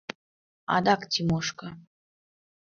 [0.75, 1.67] Адак Тимошка!